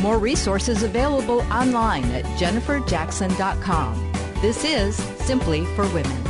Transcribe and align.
More 0.00 0.18
resources 0.18 0.84
available 0.84 1.40
online 1.52 2.04
at 2.12 2.24
jenniferjackson.com. 2.38 4.12
This 4.40 4.64
is 4.64 4.94
Simply 4.94 5.64
for 5.74 5.88
Women. 5.88 6.28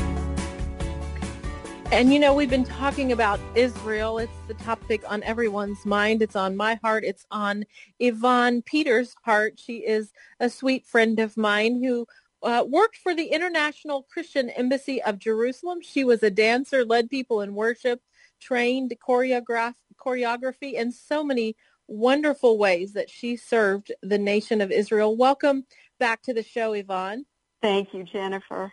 And 1.93 2.13
you 2.13 2.19
know, 2.19 2.33
we've 2.33 2.49
been 2.49 2.65
talking 2.65 3.13
about 3.13 3.41
Israel. 3.55 4.19
It's 4.19 4.33
the 4.47 4.55
topic 4.55 5.03
on 5.07 5.23
everyone's 5.23 5.85
mind. 5.85 6.23
It's 6.23 6.37
on 6.37 6.57
my 6.57 6.77
heart. 6.77 7.05
It's 7.05 7.27
on 7.31 7.65
Yvonne 7.99 8.63
Peters' 8.63 9.15
heart. 9.23 9.59
She 9.59 9.79
is 9.79 10.13
a 10.41 10.49
sweet 10.49 10.87
friend 10.87 11.19
of 11.19 11.37
mine 11.37 11.83
who 11.83 12.07
uh, 12.43 12.65
worked 12.67 12.97
for 12.97 13.15
the 13.15 13.27
International 13.27 14.03
Christian 14.03 14.49
Embassy 14.51 15.03
of 15.03 15.19
Jerusalem. 15.19 15.81
She 15.83 16.05
was 16.05 16.23
a 16.23 16.31
dancer, 16.31 16.85
led 16.85 17.11
people 17.11 17.41
in 17.43 17.55
worship, 17.55 18.01
trained 18.41 18.95
choreograph, 19.07 19.75
choreography, 19.99 20.79
and 20.79 20.93
so 20.95 21.25
many 21.25 21.57
wonderful 21.89 22.59
ways 22.59 22.93
that 22.95 23.11
she 23.11 23.37
served 23.37 23.93
the 24.03 24.19
nation 24.19 24.61
of 24.61 24.71
Israel. 24.73 25.17
Welcome 25.17 25.65
back 25.99 26.23
to 26.23 26.35
the 26.35 26.45
show, 26.45 26.75
Yvonne. 26.75 27.25
Thank 27.63 27.95
you, 27.95 28.05
Jennifer. 28.05 28.73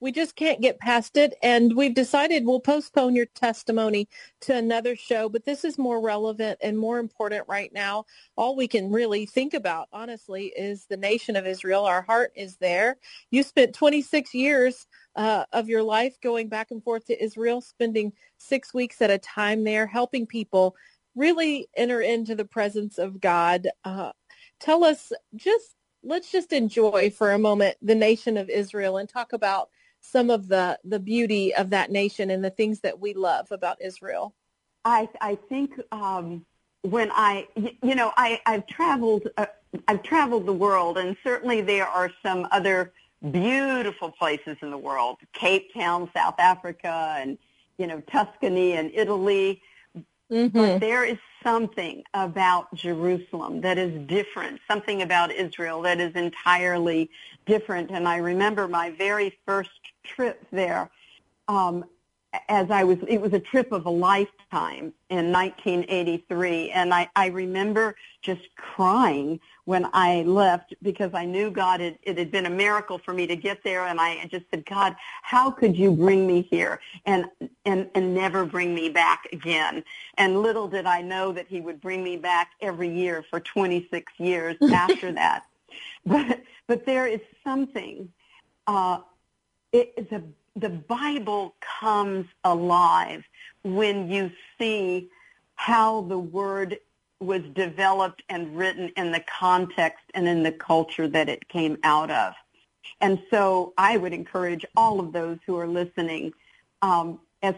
We 0.00 0.12
just 0.12 0.36
can't 0.36 0.60
get 0.60 0.80
past 0.80 1.16
it, 1.16 1.34
and 1.42 1.76
we've 1.76 1.94
decided 1.94 2.44
we'll 2.44 2.60
postpone 2.60 3.16
your 3.16 3.26
testimony 3.26 4.08
to 4.42 4.54
another 4.54 4.96
show, 4.96 5.28
but 5.28 5.44
this 5.44 5.64
is 5.64 5.78
more 5.78 6.00
relevant 6.02 6.58
and 6.62 6.78
more 6.78 6.98
important 6.98 7.44
right 7.48 7.72
now. 7.72 8.04
All 8.36 8.56
we 8.56 8.68
can 8.68 8.90
really 8.92 9.26
think 9.26 9.54
about, 9.54 9.88
honestly, 9.92 10.52
is 10.56 10.86
the 10.86 10.98
nation 10.98 11.36
of 11.36 11.46
Israel. 11.46 11.84
Our 11.86 12.02
heart 12.02 12.32
is 12.36 12.56
there. 12.58 12.98
You 13.30 13.42
spent 13.42 13.74
26 13.74 14.34
years 14.34 14.86
uh, 15.16 15.44
of 15.52 15.68
your 15.68 15.82
life 15.82 16.16
going 16.22 16.48
back 16.48 16.72
and 16.72 16.82
forth 16.82 17.06
to 17.06 17.22
Israel, 17.24 17.60
spending 17.60 18.12
six 18.38 18.74
weeks 18.74 19.00
at 19.02 19.10
a 19.10 19.18
time 19.18 19.64
there, 19.64 19.86
helping 19.86 20.26
people 20.26 20.76
really 21.14 21.68
enter 21.76 22.00
into 22.00 22.34
the 22.34 22.44
presence 22.44 22.98
of 22.98 23.20
God. 23.20 23.68
Uh, 23.84 24.12
tell 24.60 24.84
us 24.84 25.12
just 25.36 25.74
let's 26.04 26.32
just 26.32 26.52
enjoy 26.52 27.10
for 27.10 27.32
a 27.32 27.38
moment 27.38 27.76
the 27.80 27.94
nation 27.94 28.36
of 28.36 28.48
Israel 28.50 28.96
and 28.96 29.08
talk 29.08 29.32
about 29.32 29.70
some 30.00 30.30
of 30.30 30.48
the 30.48 30.78
the 30.84 30.98
beauty 30.98 31.54
of 31.54 31.70
that 31.70 31.90
nation 31.90 32.30
and 32.30 32.44
the 32.44 32.50
things 32.50 32.80
that 32.80 32.98
we 32.98 33.14
love 33.14 33.46
about 33.50 33.80
Israel. 33.80 34.34
I 34.84 35.08
I 35.20 35.36
think 35.48 35.72
um, 35.92 36.44
when 36.82 37.10
I 37.12 37.46
you 37.56 37.94
know 37.94 38.12
I 38.16 38.40
I've 38.46 38.66
traveled 38.66 39.28
uh, 39.36 39.46
I've 39.88 40.02
traveled 40.02 40.46
the 40.46 40.52
world 40.52 40.98
and 40.98 41.16
certainly 41.22 41.60
there 41.60 41.86
are 41.86 42.10
some 42.22 42.48
other 42.50 42.92
beautiful 43.30 44.10
places 44.10 44.56
in 44.62 44.70
the 44.70 44.78
world 44.78 45.18
Cape 45.32 45.72
Town 45.72 46.10
South 46.14 46.38
Africa 46.38 47.16
and 47.20 47.38
you 47.78 47.86
know 47.86 48.00
Tuscany 48.00 48.72
and 48.72 48.90
Italy 48.92 49.62
Mm-hmm. 50.32 50.58
But 50.58 50.80
there 50.80 51.04
is 51.04 51.18
something 51.42 52.02
about 52.14 52.74
Jerusalem 52.74 53.60
that 53.60 53.76
is 53.76 54.06
different, 54.06 54.60
something 54.66 55.02
about 55.02 55.30
Israel 55.30 55.82
that 55.82 56.00
is 56.00 56.14
entirely 56.14 57.10
different. 57.44 57.90
And 57.90 58.08
I 58.08 58.16
remember 58.16 58.66
my 58.66 58.90
very 58.90 59.38
first 59.44 59.70
trip 60.04 60.42
there. 60.50 60.90
Um, 61.48 61.84
as 62.48 62.70
I 62.70 62.84
was, 62.84 62.96
it 63.08 63.20
was 63.20 63.34
a 63.34 63.40
trip 63.40 63.72
of 63.72 63.84
a 63.84 63.90
lifetime 63.90 64.94
in 65.10 65.30
1983. 65.32 66.70
And 66.70 66.94
I, 66.94 67.10
I 67.14 67.26
remember 67.26 67.94
just 68.22 68.42
crying 68.56 69.38
when 69.64 69.88
I 69.92 70.22
left 70.22 70.74
because 70.82 71.12
I 71.14 71.24
knew 71.24 71.50
God 71.50 71.80
had, 71.80 71.98
it 72.02 72.18
had 72.18 72.30
been 72.30 72.46
a 72.46 72.50
miracle 72.50 72.98
for 72.98 73.14
me 73.14 73.26
to 73.26 73.36
get 73.36 73.62
there. 73.62 73.86
And 73.86 74.00
I 74.00 74.26
just 74.26 74.44
said, 74.50 74.66
God, 74.66 74.96
how 75.22 75.50
could 75.50 75.76
you 75.76 75.92
bring 75.92 76.26
me 76.26 76.42
here 76.50 76.80
and, 77.06 77.26
and, 77.64 77.88
and 77.94 78.14
never 78.14 78.44
bring 78.44 78.74
me 78.74 78.88
back 78.88 79.28
again? 79.32 79.84
And 80.18 80.42
little 80.42 80.68
did 80.68 80.86
I 80.86 81.00
know 81.00 81.32
that 81.32 81.46
he 81.48 81.60
would 81.60 81.80
bring 81.80 82.02
me 82.02 82.16
back 82.16 82.52
every 82.60 82.92
year 82.92 83.24
for 83.30 83.40
26 83.40 84.12
years 84.18 84.56
after 84.72 85.12
that. 85.12 85.44
But, 86.04 86.42
but 86.66 86.84
there 86.84 87.06
is 87.06 87.20
something, 87.44 88.08
uh, 88.66 88.98
it, 89.72 90.10
the 90.10 90.22
the 90.56 90.68
Bible 90.68 91.54
comes 91.80 92.26
alive 92.44 93.24
when 93.62 94.10
you 94.10 94.30
see 94.58 95.08
how 95.54 96.02
the 96.02 96.18
word 96.18 96.78
was 97.22 97.42
developed 97.54 98.22
and 98.28 98.56
written 98.56 98.90
in 98.96 99.12
the 99.12 99.24
context 99.38 100.04
and 100.14 100.26
in 100.26 100.42
the 100.42 100.52
culture 100.52 101.08
that 101.08 101.28
it 101.28 101.48
came 101.48 101.78
out 101.82 102.10
of. 102.10 102.34
And 103.00 103.20
so 103.30 103.72
I 103.78 103.96
would 103.96 104.12
encourage 104.12 104.64
all 104.76 105.00
of 105.00 105.12
those 105.12 105.38
who 105.46 105.56
are 105.56 105.66
listening, 105.66 106.32
um, 106.82 107.20
as 107.42 107.54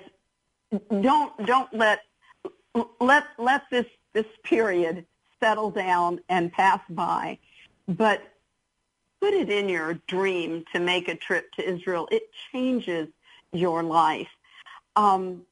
don't 1.01 1.47
don't 1.47 1.73
let 1.73 2.01
let 3.01 3.25
let 3.39 3.63
this 3.71 3.87
this 4.13 4.27
period 4.43 5.07
settle 5.41 5.71
down 5.71 6.21
and 6.29 6.53
pass 6.53 6.81
by, 6.89 7.39
but 7.89 8.23
put 9.21 9.35
it 9.35 9.51
in 9.51 9.69
your 9.69 9.95
dream 10.07 10.65
to 10.73 10.81
make 10.81 11.09
a 11.09 11.15
trip 11.15 11.53
to 11.53 11.69
Israel. 11.69 12.09
It 12.11 12.25
changes 12.53 13.09
your 13.53 13.83
life. 13.83 14.29
Um, 14.97 15.43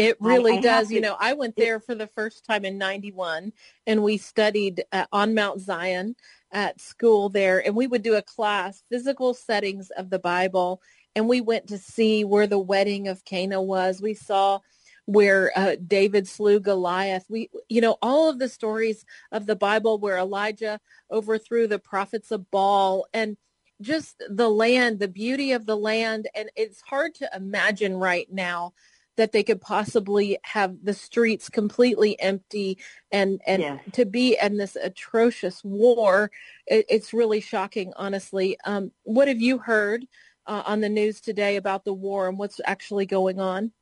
it 0.00 0.16
really 0.20 0.54
I, 0.54 0.56
I 0.56 0.60
does. 0.60 0.88
To, 0.88 0.94
you 0.94 1.00
know, 1.00 1.16
I 1.18 1.34
went 1.34 1.56
there 1.56 1.80
for 1.80 1.94
the 1.94 2.06
first 2.06 2.44
time 2.44 2.64
in 2.64 2.78
91 2.78 3.52
and 3.86 4.02
we 4.02 4.16
studied 4.16 4.84
uh, 4.92 5.06
on 5.12 5.34
Mount 5.34 5.60
Zion 5.60 6.16
at 6.52 6.80
school 6.80 7.28
there 7.28 7.64
and 7.64 7.76
we 7.76 7.86
would 7.86 8.02
do 8.02 8.14
a 8.14 8.22
class, 8.22 8.82
physical 8.90 9.34
settings 9.34 9.90
of 9.90 10.10
the 10.10 10.18
Bible. 10.18 10.80
And 11.14 11.28
we 11.28 11.40
went 11.40 11.68
to 11.68 11.78
see 11.78 12.24
where 12.24 12.46
the 12.46 12.58
wedding 12.58 13.08
of 13.08 13.24
Cana 13.24 13.60
was. 13.60 14.00
We 14.00 14.14
saw 14.14 14.60
where 15.06 15.50
uh, 15.56 15.76
David 15.86 16.28
slew 16.28 16.60
Goliath. 16.60 17.26
We, 17.28 17.50
you 17.68 17.80
know, 17.80 17.98
all 18.00 18.28
of 18.28 18.38
the 18.38 18.48
stories 18.48 19.04
of 19.32 19.46
the 19.46 19.56
Bible 19.56 19.98
where 19.98 20.18
Elijah 20.18 20.80
overthrew 21.10 21.66
the 21.66 21.78
prophets 21.78 22.30
of 22.30 22.50
Baal 22.50 23.06
and 23.12 23.36
just 23.80 24.22
the 24.28 24.48
land, 24.48 24.98
the 24.98 25.08
beauty 25.08 25.52
of 25.52 25.66
the 25.66 25.76
land. 25.76 26.28
And 26.34 26.50
it's 26.54 26.80
hard 26.80 27.14
to 27.16 27.30
imagine 27.34 27.96
right 27.96 28.28
now 28.30 28.72
that 29.16 29.32
they 29.32 29.42
could 29.42 29.60
possibly 29.60 30.38
have 30.42 30.76
the 30.82 30.94
streets 30.94 31.48
completely 31.48 32.18
empty 32.20 32.78
and, 33.12 33.40
and 33.46 33.80
to 33.92 34.04
be 34.04 34.36
in 34.40 34.56
this 34.56 34.76
atrocious 34.76 35.62
war. 35.62 36.30
It, 36.66 36.86
it's 36.88 37.12
really 37.12 37.40
shocking, 37.40 37.92
honestly. 37.96 38.56
Um, 38.64 38.92
what 39.02 39.28
have 39.28 39.40
you 39.40 39.58
heard 39.58 40.06
uh, 40.46 40.62
on 40.66 40.80
the 40.80 40.88
news 40.88 41.20
today 41.20 41.56
about 41.56 41.84
the 41.84 41.92
war 41.92 42.28
and 42.28 42.38
what's 42.38 42.60
actually 42.64 43.06
going 43.06 43.40
on? 43.40 43.72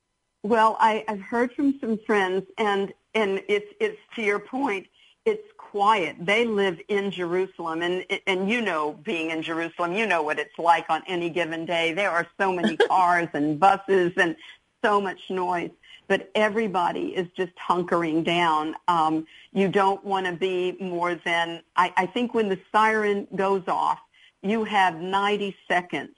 Well, 0.43 0.77
I, 0.79 1.03
I've 1.07 1.21
heard 1.21 1.51
from 1.53 1.77
some 1.81 1.99
friends, 2.05 2.45
and 2.57 2.93
and 3.13 3.41
it's 3.49 3.73
it's 3.79 3.97
to 4.15 4.21
your 4.21 4.39
point. 4.39 4.87
It's 5.25 5.47
quiet. 5.57 6.15
They 6.19 6.45
live 6.45 6.79
in 6.87 7.11
Jerusalem, 7.11 7.81
and 7.81 8.05
and 8.25 8.49
you 8.49 8.61
know, 8.61 8.93
being 9.03 9.31
in 9.31 9.41
Jerusalem, 9.41 9.93
you 9.93 10.05
know 10.05 10.23
what 10.23 10.39
it's 10.39 10.57
like 10.57 10.85
on 10.89 11.03
any 11.07 11.29
given 11.29 11.65
day. 11.65 11.91
There 11.93 12.09
are 12.09 12.25
so 12.39 12.53
many 12.53 12.77
cars 12.87 13.27
and 13.33 13.59
buses 13.59 14.13
and 14.15 14.35
so 14.83 14.99
much 15.01 15.19
noise, 15.29 15.71
but 16.07 16.29
everybody 16.35 17.15
is 17.15 17.27
just 17.35 17.53
hunkering 17.55 18.23
down. 18.23 18.75
Um, 18.87 19.25
you 19.53 19.67
don't 19.67 20.03
want 20.03 20.25
to 20.25 20.33
be 20.33 20.77
more 20.79 21.15
than 21.15 21.61
I, 21.75 21.93
I 21.97 22.05
think 22.05 22.33
when 22.33 22.49
the 22.49 22.59
siren 22.71 23.27
goes 23.35 23.63
off, 23.67 23.99
you 24.41 24.63
have 24.63 24.95
90 24.95 25.55
seconds 25.67 26.15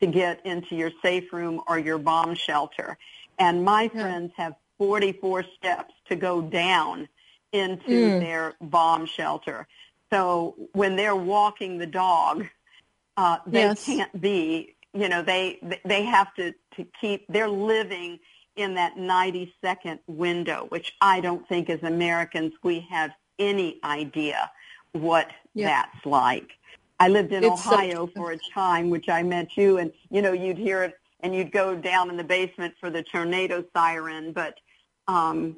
to 0.00 0.06
get 0.06 0.44
into 0.46 0.76
your 0.76 0.92
safe 1.02 1.32
room 1.32 1.60
or 1.66 1.78
your 1.78 1.98
bomb 1.98 2.34
shelter 2.34 2.98
and 3.38 3.64
my 3.64 3.90
yeah. 3.94 4.02
friends 4.02 4.32
have 4.36 4.54
44 4.78 5.44
steps 5.56 5.94
to 6.08 6.16
go 6.16 6.42
down 6.42 7.08
into 7.52 7.88
mm. 7.88 8.20
their 8.20 8.54
bomb 8.60 9.06
shelter. 9.06 9.66
So 10.10 10.54
when 10.72 10.96
they're 10.96 11.16
walking 11.16 11.78
the 11.78 11.86
dog, 11.86 12.46
uh, 13.16 13.38
they 13.46 13.60
yes. 13.60 13.84
can't 13.84 14.20
be, 14.20 14.73
you 14.94 15.08
know, 15.08 15.22
they 15.22 15.58
they 15.84 16.04
have 16.04 16.32
to 16.34 16.52
to 16.76 16.86
keep. 17.00 17.26
They're 17.28 17.48
living 17.48 18.18
in 18.56 18.74
that 18.74 18.96
90 18.96 19.52
second 19.60 19.98
window, 20.06 20.66
which 20.68 20.92
I 21.00 21.20
don't 21.20 21.46
think 21.48 21.68
as 21.68 21.82
Americans 21.82 22.52
we 22.62 22.86
have 22.88 23.10
any 23.38 23.80
idea 23.82 24.50
what 24.92 25.28
that's 25.56 26.06
like. 26.06 26.52
I 27.00 27.08
lived 27.08 27.32
in 27.32 27.42
it's 27.42 27.66
Ohio 27.66 28.06
so- 28.06 28.12
for 28.14 28.30
a 28.32 28.38
time, 28.54 28.90
which 28.90 29.08
I 29.08 29.22
met 29.24 29.56
you, 29.56 29.78
and 29.78 29.92
you 30.10 30.22
know, 30.22 30.32
you'd 30.32 30.58
hear 30.58 30.84
it 30.84 30.94
and 31.20 31.34
you'd 31.34 31.52
go 31.52 31.74
down 31.74 32.10
in 32.10 32.16
the 32.16 32.24
basement 32.24 32.74
for 32.78 32.90
the 32.90 33.02
tornado 33.02 33.64
siren. 33.74 34.32
But 34.32 34.58
um, 35.08 35.56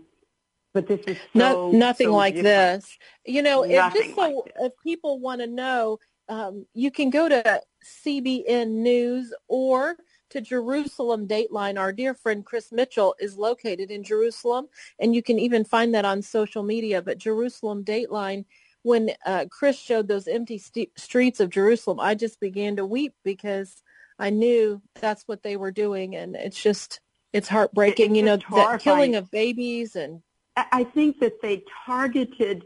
But 0.72 0.86
this 0.88 1.00
is 1.06 1.16
so, 1.18 1.38
no, 1.38 1.70
nothing 1.72 2.08
so 2.08 2.16
like 2.16 2.34
different. 2.36 2.82
this. 2.84 2.98
You 3.26 3.42
know, 3.42 3.64
if, 3.64 3.92
just 3.92 4.14
so 4.14 4.20
like 4.20 4.54
if 4.60 4.72
people 4.82 5.18
want 5.18 5.40
to 5.42 5.46
know, 5.46 5.98
um, 6.28 6.66
you 6.74 6.90
can 6.90 7.10
go 7.10 7.28
to 7.28 7.62
CBN 8.04 8.68
News 8.68 9.32
or 9.48 9.96
to 10.30 10.40
Jerusalem 10.40 11.28
Dateline. 11.28 11.78
Our 11.78 11.92
dear 11.92 12.14
friend 12.14 12.44
Chris 12.44 12.72
Mitchell 12.72 13.14
is 13.20 13.38
located 13.38 13.90
in 13.90 14.02
Jerusalem, 14.02 14.68
and 14.98 15.14
you 15.14 15.22
can 15.22 15.38
even 15.38 15.64
find 15.64 15.94
that 15.94 16.04
on 16.04 16.22
social 16.22 16.62
media. 16.62 17.00
But 17.00 17.18
Jerusalem 17.18 17.84
Dateline, 17.84 18.44
when 18.82 19.10
uh, 19.24 19.46
Chris 19.50 19.78
showed 19.78 20.08
those 20.08 20.26
empty 20.28 20.58
st- 20.58 20.98
streets 20.98 21.40
of 21.40 21.50
Jerusalem, 21.50 22.00
I 22.00 22.14
just 22.14 22.40
began 22.40 22.76
to 22.76 22.86
weep 22.86 23.14
because 23.24 23.82
I 24.18 24.30
knew 24.30 24.82
that's 25.00 25.24
what 25.26 25.42
they 25.42 25.56
were 25.56 25.72
doing, 25.72 26.16
and 26.16 26.34
it's 26.34 26.60
just 26.60 27.00
it's 27.32 27.48
heartbreaking. 27.48 28.10
It's 28.10 28.16
you 28.16 28.22
know, 28.24 28.36
the 28.36 28.78
killing 28.78 29.14
of 29.14 29.30
babies 29.30 29.94
and 29.94 30.22
I 30.56 30.66
I 30.72 30.84
think 30.84 31.20
that 31.20 31.40
they 31.42 31.62
targeted 31.84 32.64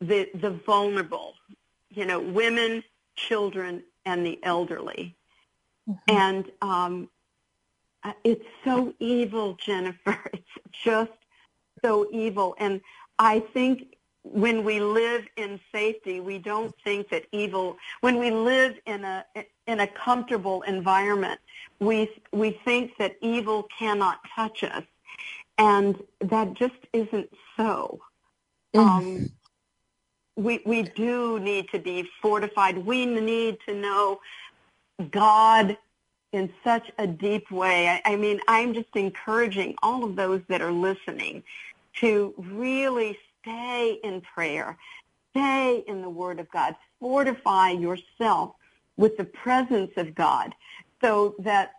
the 0.00 0.28
the 0.34 0.50
vulnerable, 0.50 1.34
you 1.90 2.06
know, 2.06 2.20
women, 2.20 2.82
children, 3.16 3.82
and 4.04 4.24
the 4.24 4.38
elderly. 4.42 5.16
And 6.08 6.50
um, 6.62 7.08
uh, 8.02 8.12
it's 8.22 8.44
so 8.64 8.94
evil, 8.98 9.54
Jennifer. 9.54 10.18
It's 10.32 10.82
just 10.84 11.12
so 11.82 12.08
evil. 12.12 12.54
And 12.58 12.80
I 13.18 13.40
think 13.40 13.96
when 14.22 14.64
we 14.64 14.80
live 14.80 15.24
in 15.36 15.60
safety, 15.72 16.20
we 16.20 16.38
don't 16.38 16.74
think 16.82 17.10
that 17.10 17.24
evil. 17.32 17.76
When 18.00 18.18
we 18.18 18.30
live 18.30 18.74
in 18.86 19.04
a 19.04 19.24
in 19.66 19.80
a 19.80 19.86
comfortable 19.86 20.62
environment, 20.62 21.40
we 21.80 22.10
we 22.32 22.58
think 22.64 22.96
that 22.98 23.16
evil 23.20 23.68
cannot 23.78 24.20
touch 24.34 24.64
us, 24.64 24.84
and 25.58 26.02
that 26.20 26.54
just 26.54 26.80
isn't 26.92 27.30
so. 27.56 28.00
Um, 28.74 29.30
we 30.36 30.60
we 30.64 30.82
do 30.82 31.38
need 31.40 31.68
to 31.70 31.78
be 31.78 32.08
fortified. 32.20 32.78
We 32.78 33.06
need 33.06 33.58
to 33.66 33.74
know 33.74 34.20
God 35.10 35.76
in 36.32 36.52
such 36.64 36.90
a 36.98 37.06
deep 37.06 37.50
way. 37.50 37.88
I, 37.88 38.02
I 38.04 38.16
mean, 38.16 38.40
I'm 38.48 38.74
just 38.74 38.94
encouraging 38.94 39.76
all 39.82 40.02
of 40.04 40.16
those 40.16 40.42
that 40.48 40.60
are 40.60 40.72
listening 40.72 41.44
to 42.00 42.34
really 42.36 43.16
stay 43.40 44.00
in 44.02 44.20
prayer, 44.20 44.76
stay 45.30 45.84
in 45.86 46.02
the 46.02 46.08
Word 46.10 46.40
of 46.40 46.50
God, 46.50 46.74
fortify 46.98 47.70
yourself 47.70 48.54
with 48.96 49.16
the 49.16 49.24
presence 49.24 49.92
of 49.96 50.14
God 50.14 50.54
so 51.00 51.36
that 51.38 51.74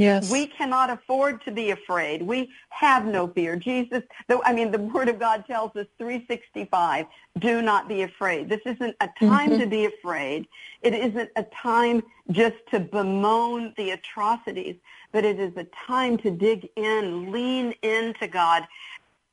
yes, 0.00 0.30
we 0.30 0.46
cannot 0.46 0.90
afford 0.90 1.42
to 1.44 1.50
be 1.50 1.70
afraid. 1.70 2.22
We 2.22 2.50
have 2.70 3.04
no 3.04 3.28
fear. 3.28 3.56
Jesus, 3.56 4.02
though, 4.28 4.42
I 4.44 4.52
mean, 4.52 4.70
the 4.70 4.78
Word 4.78 5.08
of 5.08 5.18
God 5.18 5.44
tells 5.46 5.74
us 5.76 5.86
365, 5.98 7.06
do 7.38 7.62
not 7.62 7.88
be 7.88 8.02
afraid. 8.02 8.48
This 8.48 8.60
isn't 8.64 8.96
a 9.00 9.08
time 9.18 9.58
to 9.58 9.66
be 9.66 9.86
afraid. 9.86 10.46
It 10.82 10.94
isn't 10.94 11.30
a 11.36 11.42
time 11.44 12.02
just 12.30 12.56
to 12.70 12.80
bemoan 12.80 13.74
the 13.76 13.90
atrocities, 13.90 14.76
but 15.12 15.24
it 15.24 15.38
is 15.38 15.56
a 15.56 15.66
time 15.86 16.16
to 16.18 16.30
dig 16.30 16.68
in, 16.76 17.30
lean 17.30 17.74
into 17.82 18.26
God, 18.26 18.66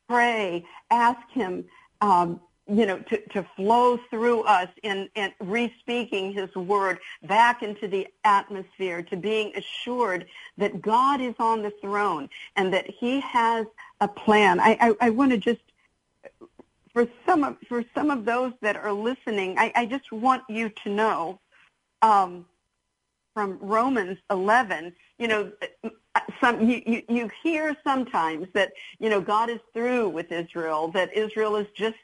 pray, 0.10 0.66
ask 0.92 1.30
Him, 1.31 1.66
um, 2.02 2.42
you 2.69 2.86
know, 2.86 3.00
to, 3.00 3.18
to 3.30 3.46
flow 3.56 3.98
through 4.10 4.42
us 4.44 4.69
in, 4.84 5.10
in 5.16 5.34
re-speaking 5.42 6.34
His 6.34 6.54
Word 6.56 7.00
back 7.24 7.64
into 7.64 7.88
the 7.88 8.08
atmosphere, 8.24 9.02
to 9.04 9.18
being 9.18 9.54
assured 9.56 10.25
that 10.58 10.81
God 10.81 11.22
is 11.22 11.36
on 11.40 11.62
the 11.62 11.72
throne 11.81 12.30
and 12.56 12.74
that 12.74 12.90
He 12.90 13.19
has 13.22 13.66
a 14.02 14.08
plan. 14.08 14.60
I, 14.60 14.78
I, 14.81 15.08
I 15.08 15.10
want 15.12 15.31
to 15.31 15.38
just, 15.38 15.62
for 16.94 17.08
some 17.25 17.44
of, 17.44 17.58
for 17.68 17.84
some 17.96 18.12
of 18.12 18.25
those 18.25 18.54
that 18.62 18.75
are 18.75 18.94
listening, 18.94 19.58
I, 19.60 19.72
I 19.75 19.86
just 19.86 20.12
want 20.12 20.44
you 20.50 20.70
to 20.84 20.90
know, 20.90 21.40
um, 22.02 22.46
from 23.34 23.60
Romans 23.62 24.18
11, 24.31 24.94
you 25.20 25.28
know, 25.28 25.52
some 26.42 26.68
you, 26.68 26.81
you, 26.86 27.04
you 27.08 27.30
hear 27.44 27.75
sometimes 27.84 28.48
that, 28.54 28.72
you 29.00 29.10
know, 29.10 29.22
God 29.22 29.50
is 29.50 29.60
through 29.74 30.10
with 30.10 30.31
Israel, 30.31 30.90
that 30.94 31.16
Israel 31.16 31.56
is 31.58 31.68
just 31.75 31.98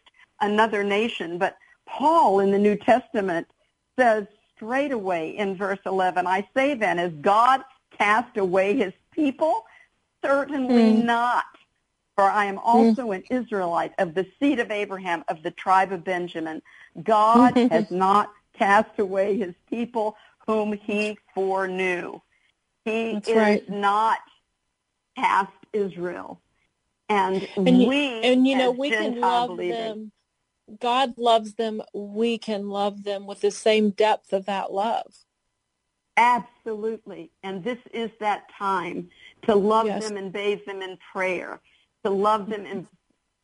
another 0.44 0.84
nation. 0.84 1.38
But 1.38 1.57
Paul 1.88 2.40
in 2.40 2.51
the 2.51 2.60
New 2.60 2.75
Testament 2.75 3.48
says 3.98 4.25
straight 4.56 4.92
away 4.92 5.38
in 5.38 5.56
verse 5.56 5.80
11, 5.86 6.28
I 6.28 6.48
say 6.56 6.74
then, 6.75 6.98
has 6.98 7.12
God 7.22 7.62
cast 7.98 8.38
away 8.38 8.75
his 8.75 8.94
people? 9.12 9.66
Certainly 10.24 10.94
mm. 10.94 11.04
not. 11.04 11.45
For 12.16 12.25
I 12.25 12.45
am 12.45 12.57
mm. 12.57 12.63
also 12.63 13.12
an 13.12 13.24
Israelite 13.30 13.94
of 13.98 14.13
the 14.13 14.25
seed 14.40 14.60
of 14.60 14.72
Abraham, 14.72 15.24
of 15.28 15.42
the 15.44 15.51
tribe 15.51 15.92
of 15.92 16.04
Benjamin. 16.04 16.62
God 17.04 17.57
has 17.72 17.90
not 17.90 18.31
cast 18.57 19.00
away 19.00 19.38
his 19.38 19.56
people 19.69 20.16
whom 20.45 20.74
he 20.74 21.18
foreknew. 21.34 22.19
He 22.86 23.13
That's 23.13 23.30
is 23.30 23.36
right. 23.36 23.69
not 23.69 24.19
cast 25.18 25.51
Israel. 25.72 26.40
And, 27.10 27.48
and 27.57 27.81
you, 27.81 27.88
we, 27.88 28.22
and 28.22 28.48
you 28.48 28.57
know 28.57 28.72
we 28.72 28.90
can 28.90 29.13
Gentile 29.13 29.22
love 29.22 29.50
believers, 29.50 29.78
them. 29.78 30.12
God 30.79 31.17
loves 31.17 31.55
them. 31.55 31.81
We 31.93 32.37
can 32.37 32.69
love 32.69 33.03
them 33.03 33.27
with 33.27 33.41
the 33.41 33.51
same 33.51 33.91
depth 33.91 34.33
of 34.33 34.45
that 34.45 34.71
love. 34.73 35.13
Absolutely. 36.17 37.31
And 37.43 37.63
this 37.63 37.79
is 37.93 38.11
that 38.19 38.43
time 38.57 39.09
to 39.43 39.55
love 39.55 39.87
Yes. 39.87 40.03
them 40.03 40.17
and 40.17 40.31
bathe 40.31 40.65
them 40.65 40.81
in 40.81 40.97
prayer, 41.13 41.59
to 42.03 42.11
love 42.11 42.49
them 42.49 42.65
and 42.65 42.87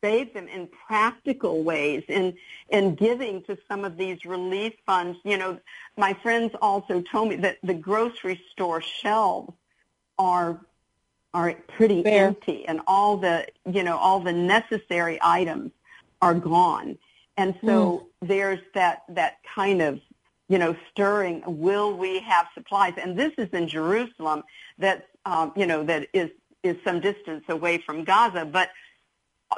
bathe 0.02 0.32
them 0.34 0.48
in 0.48 0.68
practical 0.86 1.62
ways, 1.62 2.04
in, 2.08 2.34
in 2.70 2.94
giving 2.94 3.42
to 3.44 3.58
some 3.68 3.84
of 3.84 3.96
these 3.96 4.24
relief 4.24 4.74
funds. 4.86 5.18
You 5.24 5.36
know, 5.38 5.60
my 5.96 6.14
friends 6.22 6.54
also 6.62 7.02
told 7.02 7.28
me 7.30 7.36
that 7.36 7.58
the 7.62 7.74
grocery 7.74 8.40
store 8.52 8.80
shelves 8.80 9.52
are 10.18 10.60
are 11.32 11.54
pretty 11.68 12.02
Bare. 12.02 12.26
empty 12.26 12.66
and 12.66 12.80
all 12.86 13.16
the 13.16 13.46
you 13.70 13.82
know 13.84 13.96
all 13.96 14.20
the 14.20 14.32
necessary 14.32 15.18
items 15.22 15.70
are 16.20 16.34
gone 16.34 16.98
and 17.40 17.54
so 17.64 18.06
there's 18.20 18.60
that 18.74 19.02
that 19.08 19.38
kind 19.54 19.80
of 19.80 19.98
you 20.48 20.58
know 20.58 20.76
stirring 20.90 21.42
will 21.46 21.96
we 21.96 22.20
have 22.20 22.46
supplies? 22.54 22.94
And 23.02 23.18
this 23.18 23.32
is 23.38 23.48
in 23.50 23.66
jerusalem 23.66 24.42
that 24.78 25.06
um, 25.24 25.52
you 25.56 25.66
know 25.66 25.82
that 25.84 26.08
is 26.12 26.30
is 26.62 26.76
some 26.84 27.00
distance 27.00 27.44
away 27.48 27.78
from 27.78 28.04
gaza 28.04 28.44
but 28.44 28.68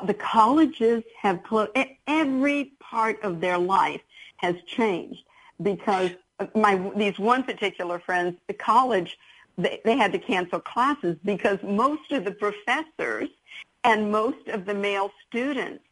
the 0.05 0.15
colleges 0.15 1.03
have 1.21 1.43
closed 1.43 1.71
every 2.07 2.73
part 2.81 3.21
of 3.23 3.41
their 3.41 3.59
life 3.59 4.01
has 4.37 4.55
changed 4.67 5.25
because 5.61 6.11
my 6.55 6.75
these 6.97 7.19
one 7.19 7.43
particular 7.43 7.99
friends 7.99 8.37
the 8.47 8.55
college 8.55 9.19
they, 9.59 9.81
they 9.85 9.97
had 9.97 10.13
to 10.13 10.19
cancel 10.19 10.61
classes 10.61 11.17
because 11.25 11.59
most 11.65 12.13
of 12.13 12.25
the 12.25 12.33
professors 12.33 13.29
and 13.85 14.13
most 14.13 14.47
of 14.49 14.65
the 14.65 14.75
male 14.75 15.11
students 15.29 15.85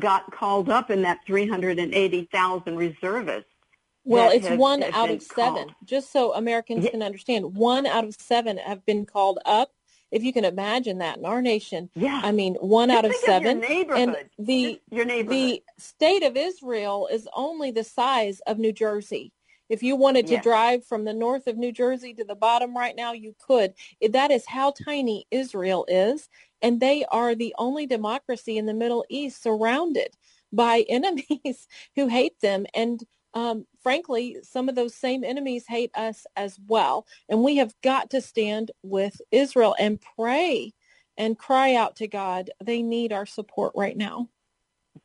got 0.00 0.30
called 0.32 0.68
up 0.68 0.90
in 0.90 1.02
that 1.02 1.18
380,000 1.26 2.76
reservists. 2.76 3.50
Well, 4.04 4.30
it's 4.30 4.46
have- 4.46 4.58
one 4.58 4.80
have 4.82 4.94
out 4.94 5.10
of 5.10 5.22
seven. 5.22 5.54
called. 5.66 5.74
Just 5.84 6.10
so 6.10 6.32
Americans 6.34 6.84
Yeah. 6.84 6.90
can 6.92 7.02
understand, 7.02 7.54
one 7.54 7.86
out 7.86 8.04
of 8.04 8.14
seven 8.18 8.56
have 8.56 8.84
been 8.86 9.04
called 9.06 9.38
up. 9.44 9.72
If 10.10 10.24
you 10.24 10.32
can 10.32 10.44
imagine 10.44 10.98
that 10.98 11.18
in 11.18 11.24
our 11.24 11.40
nation, 11.40 11.90
Yeah. 11.94 12.20
I 12.24 12.32
mean, 12.32 12.54
one 12.56 12.88
Just 12.88 12.98
out 12.98 13.04
of 13.04 13.14
seven. 13.16 13.58
Of 13.58 13.62
your 13.62 13.68
neighborhood. 13.78 14.08
and 14.08 14.46
the 14.46 14.64
Just 14.72 14.80
your 14.90 15.04
neighborhood. 15.04 15.30
the 15.40 15.62
state 15.78 16.22
of 16.24 16.36
Israel 16.36 17.06
is 17.12 17.28
only 17.34 17.70
the 17.70 17.84
size 17.84 18.40
of 18.40 18.58
New 18.58 18.72
Jersey. 18.72 19.32
If 19.70 19.82
you 19.82 19.96
wanted 19.96 20.26
to 20.26 20.36
drive 20.42 20.84
from 20.84 21.04
the 21.04 21.14
north 21.14 21.46
of 21.46 21.56
New 21.56 21.72
Jersey 21.72 22.12
to 22.14 22.24
the 22.24 22.34
bottom 22.34 22.76
right 22.76 22.96
now, 22.96 23.12
you 23.12 23.34
could. 23.38 23.72
That 24.06 24.30
is 24.30 24.44
how 24.46 24.72
tiny 24.72 25.26
Israel 25.30 25.86
is. 25.88 26.28
And 26.60 26.80
they 26.80 27.04
are 27.06 27.34
the 27.34 27.54
only 27.56 27.86
democracy 27.86 28.58
in 28.58 28.66
the 28.66 28.74
Middle 28.74 29.04
East 29.08 29.42
surrounded 29.42 30.16
by 30.52 30.80
enemies 30.88 31.68
who 31.94 32.08
hate 32.08 32.40
them. 32.40 32.66
And 32.74 33.02
um, 33.32 33.64
frankly, 33.80 34.38
some 34.42 34.68
of 34.68 34.74
those 34.74 34.94
same 34.94 35.22
enemies 35.22 35.64
hate 35.68 35.92
us 35.94 36.26
as 36.36 36.58
well. 36.66 37.06
And 37.28 37.44
we 37.44 37.56
have 37.58 37.72
got 37.80 38.10
to 38.10 38.20
stand 38.20 38.72
with 38.82 39.20
Israel 39.30 39.76
and 39.78 40.00
pray 40.16 40.74
and 41.16 41.38
cry 41.38 41.76
out 41.76 41.94
to 41.96 42.08
God. 42.08 42.50
They 42.62 42.82
need 42.82 43.12
our 43.12 43.26
support 43.26 43.72
right 43.76 43.96
now. 43.96 44.28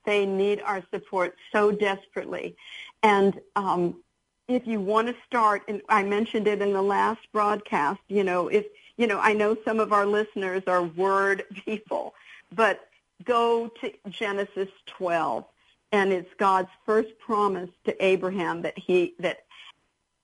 they 0.06 0.26
need 0.26 0.62
our 0.62 0.84
support 0.92 1.36
so 1.52 1.72
desperately. 1.72 2.56
And 3.04 3.40
um, 3.56 4.04
if 4.48 4.68
you 4.68 4.80
want 4.80 5.08
to 5.08 5.16
start, 5.26 5.64
and 5.68 5.82
I 5.90 6.04
mentioned 6.04 6.48
it 6.48 6.62
in 6.62 6.74
the 6.74 6.82
last 6.82 7.22
broadcast, 7.32 8.00
you 8.08 8.24
know, 8.24 8.48
if, 8.48 8.66
you 8.98 9.08
know, 9.08 9.20
I 9.20 9.34
know 9.34 9.58
some 9.66 9.80
of 9.80 9.92
our 9.92 10.06
listeners 10.06 10.64
are 10.68 10.84
word 10.84 11.44
people, 11.66 12.14
but 12.54 12.88
go 13.24 13.72
to 13.82 13.92
Genesis 14.10 14.70
12, 14.86 15.46
and 15.92 16.12
it's 16.12 16.34
God's 16.38 16.70
first 16.86 17.18
promise 17.20 17.70
to 17.86 18.06
Abraham 18.06 18.62
that 18.64 18.78
he, 18.78 19.14
that 19.20 19.46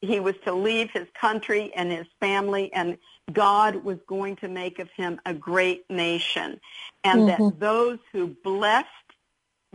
he 0.01 0.19
was 0.19 0.35
to 0.43 0.53
leave 0.53 0.91
his 0.91 1.07
country 1.19 1.71
and 1.75 1.91
his 1.91 2.07
family 2.19 2.73
and 2.73 2.97
God 3.31 3.75
was 3.83 3.97
going 4.07 4.35
to 4.37 4.47
make 4.47 4.79
of 4.79 4.89
him 4.91 5.19
a 5.25 5.33
great 5.33 5.89
nation. 5.89 6.59
And 7.03 7.21
mm-hmm. 7.21 7.43
that 7.43 7.59
those 7.59 7.99
who 8.11 8.35
blessed, 8.43 8.87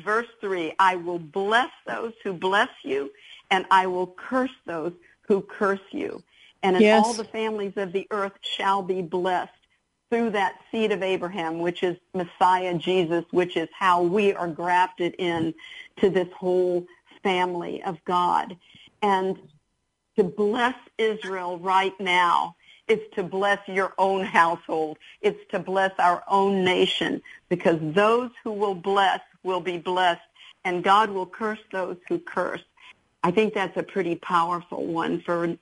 verse 0.01 0.27
3, 0.41 0.75
I 0.79 0.97
will 0.97 1.19
bless 1.19 1.71
those 1.87 2.13
who 2.23 2.33
bless 2.33 2.69
you 2.83 3.11
and 3.51 3.67
I 3.71 3.87
will 3.87 4.07
curse 4.07 4.55
those 4.67 4.93
who 5.23 5.41
curse 5.41 5.81
you. 5.91 6.23
And 6.63 6.81
yes. 6.81 7.05
all 7.05 7.13
the 7.13 7.25
families 7.25 7.75
of 7.77 7.93
the 7.93 8.07
earth 8.11 8.33
shall 8.41 8.83
be 8.83 9.03
blessed 9.03 9.53
through 10.11 10.31
that 10.31 10.61
seed 10.71 10.93
of 10.93 11.03
Abraham, 11.03 11.59
which 11.59 11.83
is 11.83 11.97
Messiah 12.15 12.75
Jesus, 12.75 13.25
which 13.31 13.57
is 13.57 13.69
how 13.77 14.03
we 14.03 14.33
are 14.33 14.49
grafted 14.49 15.15
in 15.19 15.55
to 15.99 16.11
this 16.11 16.29
whole 16.37 16.87
family 17.23 17.83
of 17.83 17.99
God. 18.05 18.57
And 19.03 19.37
to 20.17 20.25
bless 20.25 20.75
Israel 20.99 21.59
right 21.59 21.99
now 22.01 22.57
is 22.89 23.01
to 23.15 23.23
bless 23.23 23.59
your 23.67 23.93
own 23.99 24.25
household. 24.25 24.99
It's 25.21 25.41
to 25.51 25.59
bless 25.59 25.93
our 25.99 26.23
own 26.29 26.65
nation 26.65 27.21
because 27.49 27.79
those 27.81 28.31
who 28.45 28.53
will 28.53 28.75
bless 28.75 29.21
will 29.43 29.61
be 29.61 29.79
blessed 29.79 30.21
and 30.65 30.83
God 30.83 31.11
will 31.11 31.27
curse 31.27 31.61
those 31.73 31.97
who 32.09 32.19
curse. 32.19 32.63
I 33.27 33.33
think 33.33 33.55
that's 33.55 33.77
a 33.77 33.83
pretty 33.83 34.15
powerful 34.15 34.87
one 34.87 35.21
for 35.21 35.57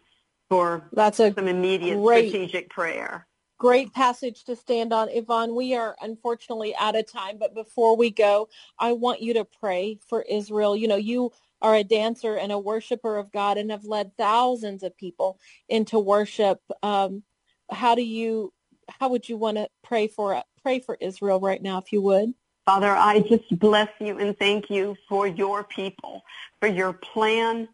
for 0.50 0.87
that's 0.92 1.18
a 1.18 1.33
some 1.33 1.49
immediate 1.49 1.99
great, 2.02 2.28
strategic 2.28 2.68
prayer. 2.68 3.26
Great 3.59 3.90
passage 3.94 4.44
to 4.44 4.54
stand 4.54 4.92
on. 4.92 5.09
Yvonne, 5.09 5.54
we 5.54 5.75
are 5.75 5.97
unfortunately 6.02 6.76
out 6.76 6.94
of 6.94 7.11
time, 7.11 7.38
but 7.38 7.54
before 7.54 7.97
we 7.97 8.11
go, 8.11 8.50
I 8.78 8.92
want 8.92 9.23
you 9.23 9.33
to 9.33 9.47
pray 9.47 9.99
for 10.06 10.21
Israel. 10.28 10.76
You 10.76 10.88
know, 10.88 10.97
you 10.97 11.33
are 11.62 11.75
a 11.75 11.83
dancer 11.83 12.37
and 12.37 12.52
a 12.52 12.59
worshiper 12.59 13.16
of 13.16 13.33
God 13.33 13.56
and 13.56 13.71
have 13.71 13.87
led 13.87 14.14
thousands 14.18 14.83
of 14.83 14.94
people 14.99 15.38
into 15.71 15.99
worship. 15.99 16.61
Um, 16.83 17.23
how 17.71 17.94
do 17.94 18.02
you, 18.02 18.52
how 18.90 19.09
would 19.09 19.26
you 19.26 19.38
want 19.38 19.56
to 19.56 19.71
pray 19.83 20.06
for, 20.06 20.42
pray 20.62 20.80
for 20.80 20.99
Israel 21.00 21.40
right 21.40 21.62
now, 21.62 21.78
if 21.78 21.94
you 21.94 22.02
would? 22.02 22.35
Father, 22.66 22.90
I 22.90 23.21
just 23.21 23.59
bless 23.59 23.90
you 24.00 24.18
and 24.18 24.38
thank 24.38 24.71
you 24.71 24.97
for 25.09 25.26
your 25.26 25.64
people, 25.64 26.25
for 26.61 26.66
your 26.66 26.94
plan 26.94 27.68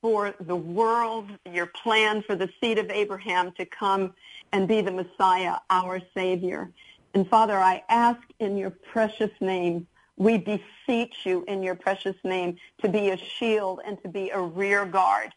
for 0.00 0.34
the 0.40 0.56
world, 0.56 1.30
your 1.44 1.66
plan 1.66 2.22
for 2.22 2.34
the 2.34 2.48
seed 2.58 2.78
of 2.78 2.88
Abraham 2.90 3.52
to 3.52 3.66
come 3.66 4.14
and 4.52 4.66
be 4.66 4.80
the 4.80 4.90
Messiah, 4.90 5.56
our 5.68 6.00
Savior. 6.14 6.70
And 7.12 7.28
Father, 7.28 7.58
I 7.58 7.82
ask 7.90 8.20
in 8.38 8.56
your 8.56 8.70
precious 8.70 9.30
name 9.40 9.86
we 10.16 10.36
beseech 10.36 11.24
you 11.24 11.44
in 11.48 11.62
your 11.62 11.74
precious 11.74 12.16
name 12.24 12.56
to 12.82 12.88
be 12.88 13.08
a 13.08 13.16
shield 13.16 13.80
and 13.86 14.00
to 14.02 14.08
be 14.08 14.28
a 14.30 14.38
rear 14.38 14.84
guard, 14.84 15.32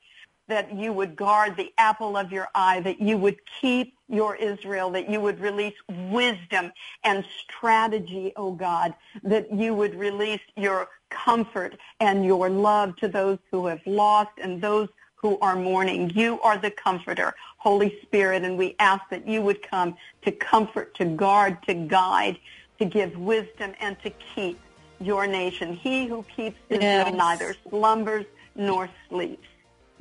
that 0.53 0.71
you 0.71 0.93
would 0.93 1.15
guard 1.15 1.57
the 1.57 1.73
apple 1.79 2.15
of 2.15 2.31
your 2.31 2.47
eye, 2.53 2.79
that 2.81 3.01
you 3.01 3.17
would 3.17 3.39
keep 3.59 3.97
your 4.07 4.35
Israel, 4.35 4.91
that 4.91 5.09
you 5.09 5.19
would 5.19 5.39
release 5.39 5.73
wisdom 6.11 6.71
and 7.03 7.25
strategy, 7.41 8.33
O 8.35 8.49
oh 8.49 8.51
God, 8.51 8.93
that 9.23 9.51
you 9.51 9.73
would 9.73 9.95
release 9.95 10.45
your 10.55 10.89
comfort 11.09 11.75
and 11.99 12.23
your 12.23 12.51
love 12.51 12.95
to 12.97 13.07
those 13.07 13.39
who 13.49 13.65
have 13.65 13.81
lost 13.87 14.33
and 14.43 14.61
those 14.61 14.89
who 15.15 15.39
are 15.39 15.55
mourning. 15.55 16.11
You 16.11 16.39
are 16.41 16.59
the 16.59 16.69
comforter, 16.69 17.33
Holy 17.57 17.97
Spirit, 18.03 18.43
and 18.43 18.55
we 18.55 18.75
ask 18.77 19.01
that 19.09 19.27
you 19.27 19.41
would 19.41 19.67
come 19.67 19.97
to 20.21 20.31
comfort, 20.31 20.93
to 20.99 21.05
guard, 21.05 21.63
to 21.63 21.73
guide, 21.73 22.37
to 22.77 22.85
give 22.85 23.17
wisdom, 23.17 23.73
and 23.79 23.99
to 24.03 24.11
keep 24.35 24.59
your 24.99 25.25
nation. 25.25 25.73
He 25.73 26.05
who 26.05 26.23
keeps 26.35 26.59
Israel 26.69 27.07
yes. 27.07 27.15
neither 27.15 27.55
slumbers 27.67 28.25
nor 28.55 28.87
sleeps. 29.09 29.47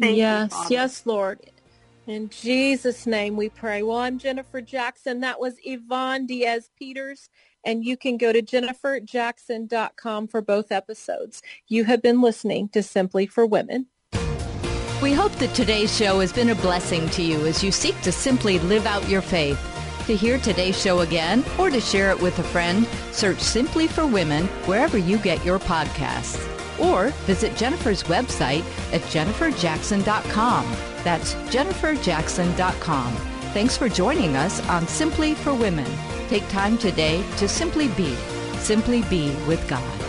Thank 0.02 0.16
yes, 0.16 0.52
you, 0.52 0.66
yes, 0.76 1.06
Lord. 1.06 1.38
In 2.09 2.28
Jesus' 2.28 3.06
name 3.06 3.37
we 3.37 3.49
pray. 3.49 3.85
Well, 3.85 3.99
I'm 3.99 4.18
Jennifer 4.18 4.61
Jackson. 4.61 5.21
That 5.21 5.38
was 5.38 5.54
Yvonne 5.62 6.26
Diaz 6.26 6.71
Peters. 6.76 7.28
And 7.64 7.85
you 7.85 7.97
can 7.97 8.16
go 8.16 8.32
to 8.32 8.42
jenniferjackson.com 8.42 10.26
for 10.26 10.42
both 10.42 10.73
episodes. 10.73 11.40
You 11.68 11.85
have 11.85 12.02
been 12.02 12.21
listening 12.21 12.68
to 12.71 12.82
Simply 12.82 13.26
for 13.26 13.47
Women. 13.47 13.87
We 15.00 15.12
hope 15.12 15.32
that 15.37 15.54
today's 15.54 15.97
show 15.97 16.18
has 16.18 16.32
been 16.32 16.50
a 16.50 16.56
blessing 16.56 17.09
to 17.11 17.23
you 17.23 17.47
as 17.47 17.62
you 17.62 17.71
seek 17.71 18.00
to 18.00 18.11
simply 18.11 18.59
live 18.59 18.87
out 18.87 19.09
your 19.09 19.23
faith. 19.23 19.61
To 20.09 20.16
hear 20.16 20.38
today's 20.38 20.80
show 20.80 21.00
again 21.00 21.44
or 21.56 21.71
to 21.71 21.80
share 21.80 22.11
it 22.11 22.21
with 22.21 22.37
a 22.40 22.44
friend, 22.44 22.88
search 23.12 23.38
Simply 23.38 23.87
for 23.87 24.04
Women 24.04 24.47
wherever 24.66 24.99
you 24.99 25.18
get 25.18 25.44
your 25.44 25.61
podcasts. 25.61 26.51
Or 26.79 27.09
visit 27.26 27.57
Jennifer's 27.57 28.02
website 28.05 28.64
at 28.93 29.00
jenniferjackson.com. 29.02 30.76
That's 31.05 31.35
jenniferjackson.com. 31.35 33.14
Thanks 33.52 33.76
for 33.76 33.88
joining 33.88 34.37
us 34.37 34.67
on 34.69 34.88
Simply 34.88 35.35
for 35.35 35.55
Women. 35.55 35.91
Take 36.29 36.49
time 36.49 36.79
today 36.79 37.23
to 37.37 37.47
simply 37.47 37.88
be, 37.88 38.14
simply 38.57 39.02
be 39.02 39.35
with 39.47 39.69
God. 39.69 40.01